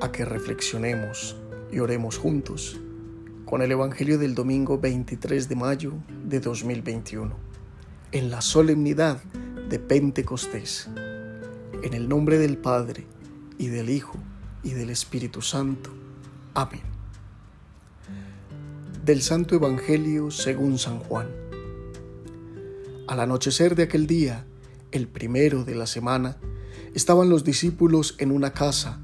a 0.00 0.10
que 0.12 0.24
reflexionemos 0.24 1.36
y 1.70 1.80
oremos 1.80 2.16
juntos 2.16 2.80
con 3.44 3.60
el 3.60 3.70
Evangelio 3.70 4.16
del 4.16 4.34
domingo 4.34 4.78
23 4.78 5.46
de 5.46 5.56
mayo 5.56 5.92
de 6.24 6.40
2021, 6.40 7.36
en 8.12 8.30
la 8.30 8.40
solemnidad 8.40 9.22
de 9.68 9.78
Pentecostés, 9.78 10.88
en 11.82 11.92
el 11.92 12.08
nombre 12.08 12.38
del 12.38 12.56
Padre 12.56 13.06
y 13.58 13.66
del 13.66 13.90
Hijo 13.90 14.16
y 14.62 14.70
del 14.70 14.88
Espíritu 14.88 15.42
Santo. 15.42 15.90
Amén. 16.54 16.80
Del 19.04 19.20
Santo 19.20 19.54
Evangelio 19.54 20.30
según 20.30 20.78
San 20.78 20.98
Juan. 21.00 21.28
Al 23.06 23.20
anochecer 23.20 23.74
de 23.74 23.82
aquel 23.82 24.06
día, 24.06 24.46
el 24.92 25.08
primero 25.08 25.64
de 25.64 25.74
la 25.74 25.86
semana, 25.86 26.38
estaban 26.94 27.28
los 27.28 27.44
discípulos 27.44 28.14
en 28.18 28.30
una 28.30 28.54
casa 28.54 29.03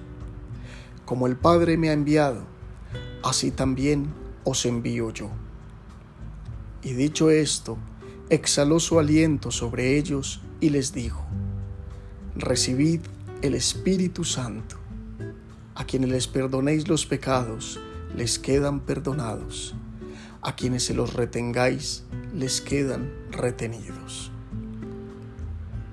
Como 1.11 1.27
el 1.27 1.35
Padre 1.35 1.75
me 1.75 1.89
ha 1.89 1.91
enviado, 1.91 2.43
así 3.21 3.51
también 3.51 4.13
os 4.45 4.65
envío 4.65 5.09
yo. 5.11 5.29
Y 6.83 6.93
dicho 6.93 7.29
esto, 7.29 7.77
exhaló 8.29 8.79
su 8.79 8.97
aliento 8.97 9.51
sobre 9.51 9.97
ellos 9.97 10.39
y 10.61 10.69
les 10.69 10.93
dijo, 10.93 11.25
recibid 12.37 13.01
el 13.41 13.55
Espíritu 13.55 14.23
Santo. 14.23 14.77
A 15.75 15.83
quienes 15.83 16.11
les 16.11 16.27
perdonéis 16.29 16.87
los 16.87 17.05
pecados, 17.05 17.77
les 18.15 18.39
quedan 18.39 18.79
perdonados. 18.79 19.75
A 20.41 20.55
quienes 20.55 20.85
se 20.85 20.93
los 20.93 21.13
retengáis, 21.13 22.05
les 22.33 22.61
quedan 22.61 23.11
retenidos. 23.31 24.31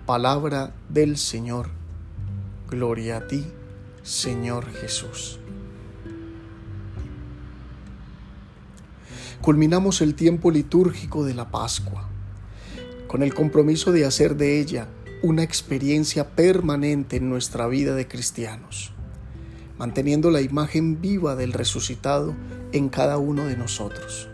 Palabra 0.07 0.77
del 0.89 1.17
Señor. 1.17 1.71
Gloria 2.71 3.17
a 3.17 3.27
ti, 3.27 3.45
Señor 4.09 4.73
Jesús. 4.73 5.39
Culminamos 9.43 10.01
el 10.01 10.15
tiempo 10.15 10.51
litúrgico 10.51 11.27
de 11.27 11.35
la 11.35 11.51
Pascua, 11.51 12.09
con 13.07 13.23
el 13.23 13.35
compromiso 13.35 13.93
de 13.93 14.07
hacer 14.07 14.37
de 14.37 14.61
ella 14.61 14.89
una 15.23 15.43
experiencia 15.43 16.31
permanente 16.31 17.19
en 17.19 17.29
nuestra 17.29 17.67
vida 17.67 17.95
de 17.95 18.09
cristianos, 18.09 18.93
manteniendo 19.77 20.31
la 20.31 20.41
imagen 20.41 21.03
viva 21.03 21.37
del 21.37 21.53
resucitado 21.53 22.35
en 22.73 22.89
cada 22.89 23.19
uno 23.19 23.45
de 23.45 23.59
nosotros. 23.59 24.31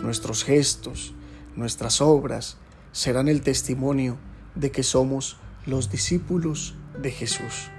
Nuestros 0.00 0.42
gestos, 0.42 1.14
nuestras 1.54 2.00
obras 2.00 2.56
serán 2.90 3.28
el 3.28 3.42
testimonio 3.42 4.16
de 4.56 4.72
que 4.72 4.82
somos 4.82 5.36
los 5.66 5.88
discípulos 5.88 6.74
de 7.00 7.12
Jesús. 7.12 7.71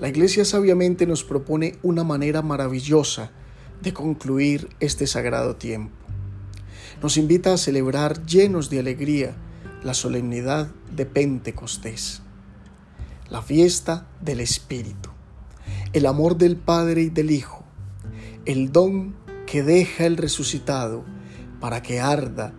La 0.00 0.08
Iglesia 0.08 0.44
sabiamente 0.44 1.06
nos 1.06 1.24
propone 1.24 1.78
una 1.82 2.04
manera 2.04 2.42
maravillosa 2.42 3.30
de 3.80 3.94
concluir 3.94 4.68
este 4.78 5.06
sagrado 5.06 5.56
tiempo. 5.56 5.94
Nos 7.02 7.16
invita 7.16 7.54
a 7.54 7.56
celebrar 7.56 8.26
llenos 8.26 8.68
de 8.68 8.78
alegría 8.78 9.36
la 9.82 9.94
solemnidad 9.94 10.68
de 10.94 11.06
Pentecostés, 11.06 12.20
la 13.30 13.40
fiesta 13.40 14.06
del 14.20 14.40
Espíritu, 14.40 15.08
el 15.94 16.04
amor 16.04 16.36
del 16.36 16.56
Padre 16.56 17.02
y 17.02 17.08
del 17.08 17.30
Hijo, 17.30 17.64
el 18.44 18.72
don 18.72 19.16
que 19.46 19.62
deja 19.62 20.04
el 20.04 20.18
resucitado 20.18 21.04
para 21.58 21.80
que 21.80 22.00
arda, 22.00 22.52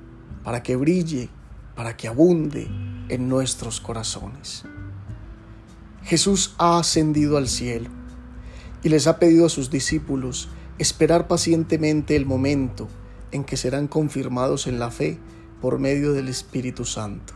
para 0.44 0.64
que 0.64 0.76
brille, 0.76 1.30
para 1.76 1.98
que 1.98 2.08
abunde 2.08 2.68
en 3.10 3.30
nuestros 3.30 3.80
corazones. 3.80 4.64
Jesús 6.08 6.56
ha 6.58 6.80
ascendido 6.80 7.36
al 7.36 7.50
cielo 7.50 7.90
y 8.82 8.88
les 8.88 9.08
ha 9.08 9.20
pedido 9.20 9.46
a 9.46 9.50
sus 9.50 9.70
discípulos 9.70 10.48
esperar 10.80 11.28
pacientemente 11.28 12.16
el 12.16 12.26
momento 12.26 12.88
en 13.34 13.44
que 13.44 13.58
serán 13.58 13.90
confirmados 13.90 14.68
en 14.68 14.80
la 14.80 14.90
fe 14.90 15.20
por 15.60 15.80
medio 15.80 16.14
del 16.14 16.30
Espíritu 16.30 16.86
Santo. 16.86 17.34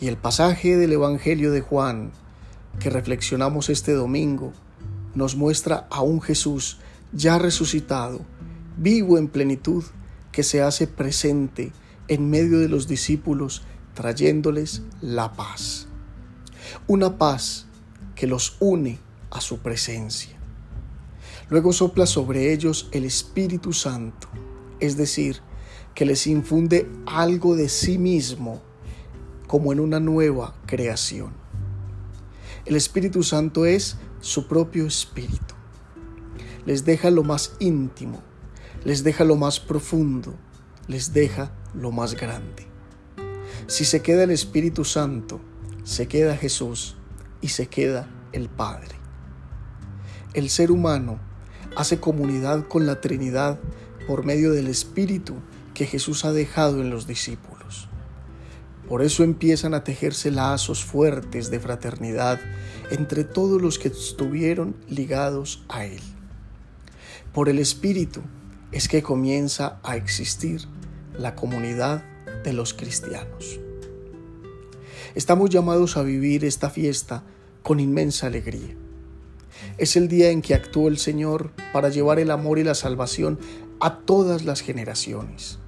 Y 0.00 0.08
el 0.08 0.18
pasaje 0.18 0.76
del 0.76 0.92
Evangelio 0.92 1.50
de 1.50 1.62
Juan 1.62 2.12
que 2.78 2.90
reflexionamos 2.90 3.70
este 3.70 3.94
domingo 3.94 4.52
nos 5.14 5.34
muestra 5.34 5.86
a 5.88 6.02
un 6.02 6.20
Jesús 6.20 6.76
ya 7.14 7.38
resucitado, 7.38 8.20
vivo 8.76 9.16
en 9.16 9.28
plenitud, 9.28 9.82
que 10.30 10.42
se 10.42 10.60
hace 10.60 10.86
presente 10.86 11.72
en 12.08 12.28
medio 12.28 12.58
de 12.58 12.68
los 12.68 12.86
discípulos 12.86 13.62
trayéndoles 13.94 14.82
la 15.00 15.32
paz 15.32 15.88
una 16.86 17.18
paz 17.18 17.66
que 18.14 18.26
los 18.26 18.56
une 18.60 18.98
a 19.30 19.40
su 19.40 19.58
presencia. 19.58 20.38
Luego 21.48 21.72
sopla 21.72 22.06
sobre 22.06 22.52
ellos 22.52 22.88
el 22.92 23.04
Espíritu 23.04 23.72
Santo, 23.72 24.28
es 24.80 24.96
decir, 24.96 25.40
que 25.94 26.06
les 26.06 26.26
infunde 26.26 26.90
algo 27.06 27.56
de 27.56 27.68
sí 27.68 27.98
mismo 27.98 28.62
como 29.46 29.72
en 29.72 29.80
una 29.80 30.00
nueva 30.00 30.54
creación. 30.66 31.32
El 32.64 32.76
Espíritu 32.76 33.22
Santo 33.22 33.66
es 33.66 33.96
su 34.20 34.46
propio 34.46 34.86
espíritu. 34.86 35.54
Les 36.64 36.84
deja 36.84 37.10
lo 37.10 37.24
más 37.24 37.54
íntimo, 37.58 38.22
les 38.84 39.02
deja 39.04 39.24
lo 39.24 39.36
más 39.36 39.60
profundo, 39.60 40.34
les 40.86 41.12
deja 41.12 41.52
lo 41.74 41.90
más 41.90 42.14
grande. 42.14 42.66
Si 43.66 43.84
se 43.84 44.00
queda 44.00 44.24
el 44.24 44.30
Espíritu 44.30 44.84
Santo, 44.84 45.40
se 45.84 46.06
queda 46.08 46.36
Jesús 46.36 46.96
y 47.40 47.48
se 47.48 47.66
queda 47.66 48.08
el 48.32 48.48
Padre. 48.48 48.96
El 50.34 50.48
ser 50.48 50.70
humano 50.70 51.18
hace 51.76 52.00
comunidad 52.00 52.66
con 52.68 52.86
la 52.86 53.00
Trinidad 53.00 53.58
por 54.06 54.24
medio 54.24 54.52
del 54.52 54.68
Espíritu 54.68 55.34
que 55.74 55.86
Jesús 55.86 56.24
ha 56.24 56.32
dejado 56.32 56.80
en 56.80 56.90
los 56.90 57.06
discípulos. 57.06 57.88
Por 58.88 59.02
eso 59.02 59.24
empiezan 59.24 59.74
a 59.74 59.84
tejerse 59.84 60.30
lazos 60.30 60.84
fuertes 60.84 61.50
de 61.50 61.60
fraternidad 61.60 62.40
entre 62.90 63.24
todos 63.24 63.60
los 63.60 63.78
que 63.78 63.88
estuvieron 63.88 64.76
ligados 64.88 65.64
a 65.68 65.84
Él. 65.86 66.02
Por 67.32 67.48
el 67.48 67.58
Espíritu 67.58 68.20
es 68.70 68.88
que 68.88 69.02
comienza 69.02 69.80
a 69.82 69.96
existir 69.96 70.62
la 71.16 71.34
comunidad 71.34 72.04
de 72.44 72.52
los 72.52 72.74
cristianos. 72.74 73.61
Estamos 75.14 75.50
llamados 75.50 75.98
a 75.98 76.02
vivir 76.02 76.44
esta 76.44 76.70
fiesta 76.70 77.22
con 77.62 77.80
inmensa 77.80 78.28
alegría. 78.28 78.74
Es 79.76 79.96
el 79.96 80.08
día 80.08 80.30
en 80.30 80.40
que 80.40 80.54
actuó 80.54 80.88
el 80.88 80.96
Señor 80.96 81.50
para 81.72 81.90
llevar 81.90 82.18
el 82.18 82.30
amor 82.30 82.58
y 82.58 82.64
la 82.64 82.74
salvación 82.74 83.38
a 83.78 83.98
todas 83.98 84.44
las 84.44 84.62
generaciones. 84.62 85.58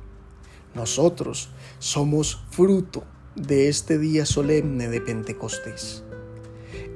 Nosotros 0.75 1.51
somos 1.79 2.43
fruto 2.51 3.05
de 3.37 3.69
este 3.69 3.99
día 3.99 4.25
solemne 4.25 4.89
de 4.89 5.03
Pentecostés. 5.03 6.05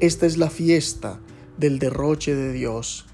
Esta 0.00 0.24
es 0.24 0.38
la 0.38 0.48
fiesta 0.48 1.20
del 1.58 1.78
derroche 1.78 2.34
de 2.34 2.52
Dios, 2.52 3.06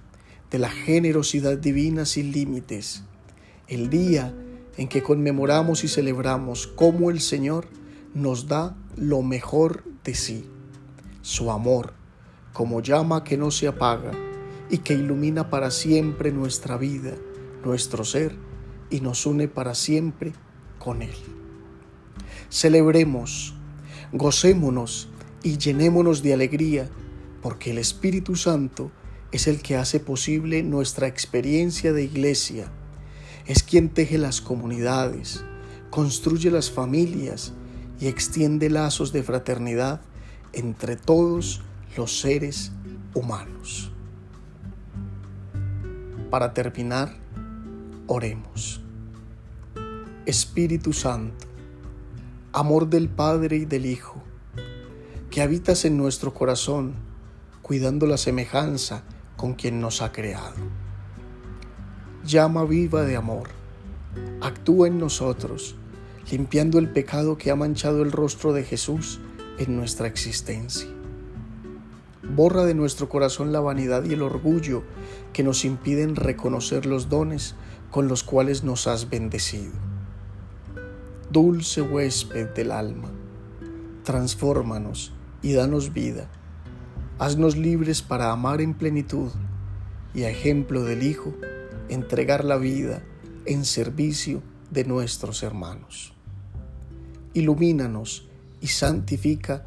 de 0.51 0.61
la 0.61 0.71
generosidad 0.71 1.59
divina 1.59 2.05
sin 2.05 2.31
límites, 2.31 3.03
el 3.67 3.91
día 3.91 4.33
en 4.77 4.87
que 4.87 5.03
conmemoramos 5.03 5.83
y 5.83 5.89
celebramos 5.89 6.69
cómo 6.69 7.11
el 7.11 7.21
Señor 7.21 7.67
nos 8.15 8.47
da 8.47 8.77
lo 8.97 9.23
mejor 9.23 9.85
de 10.05 10.15
sí, 10.15 10.49
su 11.21 11.51
amor, 11.51 11.95
como 12.53 12.81
llama 12.81 13.25
que 13.25 13.37
no 13.37 13.51
se 13.51 13.67
apaga 13.67 14.13
y 14.71 14.79
que 14.79 14.95
ilumina 14.95 15.51
para 15.51 15.71
siempre 15.71 16.31
nuestra 16.31 16.77
vida, 16.77 17.15
nuestro 17.65 18.05
ser 18.05 18.37
y 18.89 19.01
nos 19.01 19.27
une 19.27 19.49
para 19.49 19.75
siempre 19.75 20.33
con 20.79 21.03
Él. 21.03 21.15
Celebremos, 22.51 23.55
gocémonos 24.13 25.09
y 25.43 25.59
llenémonos 25.59 26.23
de 26.23 26.35
alegría, 26.35 26.89
porque 27.43 27.73
el 27.73 27.79
Espíritu 27.79 28.37
Santo 28.37 28.93
es 29.33 29.49
el 29.49 29.61
que 29.61 29.77
hace 29.77 29.99
posible 29.99 30.63
nuestra 30.63 31.09
experiencia 31.09 31.93
de 31.93 32.05
iglesia, 32.05 32.71
es 33.47 33.65
quien 33.65 33.89
teje 33.89 34.19
las 34.19 34.41
comunidades, 34.41 35.45
construye 35.91 36.51
las 36.53 36.71
familias, 36.71 37.53
y 38.01 38.09
extiende 38.09 38.71
lazos 38.71 39.13
de 39.13 39.23
fraternidad 39.23 40.01
entre 40.53 40.97
todos 40.97 41.63
los 41.97 42.21
seres 42.21 42.73
humanos. 43.15 43.91
Para 46.31 46.53
terminar, 46.53 47.15
oremos. 48.07 48.81
Espíritu 50.27 50.93
Santo, 50.93 51.47
amor 52.53 52.89
del 52.89 53.09
Padre 53.09 53.57
y 53.57 53.65
del 53.65 53.87
Hijo, 53.87 54.23
que 55.31 55.43
habitas 55.43 55.85
en 55.85 55.97
nuestro 55.97 56.33
corazón, 56.33 56.95
cuidando 57.63 58.07
la 58.07 58.17
semejanza 58.17 59.03
con 59.37 59.55
quien 59.55 59.81
nos 59.81 60.03
ha 60.03 60.13
creado. 60.13 60.55
Llama 62.25 62.65
viva 62.65 63.03
de 63.03 63.17
amor, 63.17 63.51
actúa 64.41 64.89
en 64.89 64.99
nosotros, 64.99 65.77
limpiando 66.31 66.79
el 66.79 66.91
pecado 66.91 67.37
que 67.37 67.51
ha 67.51 67.57
manchado 67.57 68.03
el 68.03 68.13
rostro 68.13 68.53
de 68.53 68.65
Jesús 68.65 69.21
en 69.59 69.77
nuestra 69.77 70.07
existencia. 70.07 70.89
Borra 72.23 72.65
de 72.65 72.75
nuestro 72.75 73.09
corazón 73.09 73.53
la 73.53 73.61
vanidad 73.61 74.05
y 74.05 74.15
el 74.15 74.23
orgullo 74.23 74.83
que 75.33 75.43
nos 75.43 75.65
impiden 75.65 76.17
reconocer 76.17 76.87
los 76.87 77.09
dones 77.09 77.55
con 77.91 78.09
los 78.09 78.25
cuales 78.25 78.65
nos 78.65 78.87
has 78.87 79.11
bendecido. 79.11 79.73
Dulce 81.31 81.83
huésped 81.83 82.49
del 82.55 82.71
alma, 82.71 83.11
transfórmanos 84.05 85.13
y 85.43 85.53
danos 85.53 85.93
vida. 85.93 86.31
Haznos 87.19 87.57
libres 87.57 88.03
para 88.03 88.33
amar 88.33 88.61
en 88.61 88.75
plenitud 88.75 89.31
y 90.15 90.23
a 90.23 90.31
ejemplo 90.31 90.83
del 90.83 91.03
Hijo, 91.03 91.35
entregar 91.89 92.45
la 92.45 92.57
vida 92.57 93.03
en 93.45 93.65
servicio 93.65 94.43
de 94.71 94.85
nuestros 94.85 95.43
hermanos. 95.43 96.14
Ilumínanos 97.35 98.29
y 98.61 98.69
santifica 98.69 99.67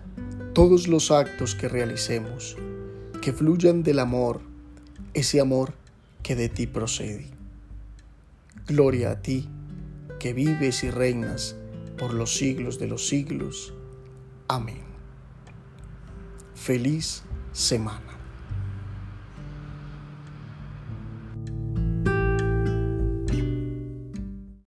todos 0.53 0.87
los 0.87 1.11
actos 1.11 1.53
que 1.53 1.69
realicemos, 1.69 2.57
que 3.21 3.33
fluyan 3.33 3.83
del 3.83 3.99
amor, 3.99 4.41
ese 5.13 5.39
amor 5.39 5.73
que 6.23 6.35
de 6.35 6.49
ti 6.49 6.65
procede. 6.65 7.27
Gloria 8.65 9.11
a 9.11 9.21
ti, 9.21 9.47
que 10.19 10.33
vives 10.33 10.83
y 10.83 10.91
reinas 10.91 11.55
por 11.97 12.13
los 12.13 12.35
siglos 12.35 12.79
de 12.79 12.87
los 12.87 13.07
siglos. 13.07 13.73
Amén. 14.47 14.81
Feliz 16.55 17.23
semana. 17.51 18.16